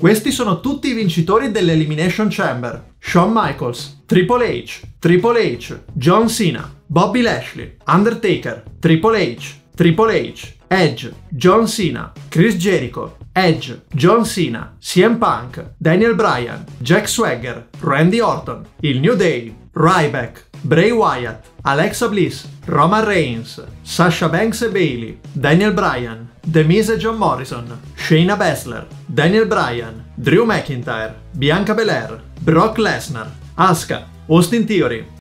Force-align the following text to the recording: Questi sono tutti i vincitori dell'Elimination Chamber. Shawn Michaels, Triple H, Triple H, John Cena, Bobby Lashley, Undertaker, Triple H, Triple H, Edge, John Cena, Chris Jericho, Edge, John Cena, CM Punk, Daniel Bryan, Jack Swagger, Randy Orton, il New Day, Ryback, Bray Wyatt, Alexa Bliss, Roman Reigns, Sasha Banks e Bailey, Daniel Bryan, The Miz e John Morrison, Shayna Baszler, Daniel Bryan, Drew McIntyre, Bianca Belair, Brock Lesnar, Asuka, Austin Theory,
Questi 0.00 0.32
sono 0.32 0.60
tutti 0.60 0.88
i 0.88 0.94
vincitori 0.94 1.50
dell'Elimination 1.50 2.28
Chamber. 2.30 2.94
Shawn 2.98 3.32
Michaels, 3.34 4.04
Triple 4.06 4.62
H, 4.62 4.80
Triple 4.98 5.56
H, 5.58 5.78
John 5.92 6.26
Cena, 6.26 6.74
Bobby 6.86 7.20
Lashley, 7.20 7.76
Undertaker, 7.86 8.62
Triple 8.78 9.36
H, 9.36 9.60
Triple 9.76 10.32
H, 10.32 10.54
Edge, 10.68 11.12
John 11.28 11.68
Cena, 11.68 12.12
Chris 12.30 12.54
Jericho, 12.54 13.18
Edge, 13.32 13.78
John 13.92 14.24
Cena, 14.24 14.74
CM 14.80 15.18
Punk, 15.18 15.62
Daniel 15.76 16.14
Bryan, 16.14 16.64
Jack 16.78 17.06
Swagger, 17.06 17.68
Randy 17.80 18.20
Orton, 18.20 18.66
il 18.80 19.00
New 19.00 19.14
Day, 19.14 19.54
Ryback, 19.72 20.46
Bray 20.62 20.92
Wyatt, 20.92 21.46
Alexa 21.64 22.08
Bliss, 22.08 22.46
Roman 22.66 23.04
Reigns, 23.04 23.60
Sasha 23.82 24.28
Banks 24.28 24.60
e 24.62 24.68
Bailey, 24.68 25.18
Daniel 25.32 25.72
Bryan, 25.72 26.28
The 26.50 26.64
Miz 26.64 26.90
e 26.90 26.98
John 26.98 27.16
Morrison, 27.16 27.80
Shayna 27.96 28.36
Baszler, 28.36 28.86
Daniel 29.06 29.46
Bryan, 29.46 30.04
Drew 30.14 30.44
McIntyre, 30.44 31.14
Bianca 31.32 31.74
Belair, 31.74 32.20
Brock 32.40 32.78
Lesnar, 32.78 33.28
Asuka, 33.56 34.06
Austin 34.28 34.66
Theory, 34.66 35.06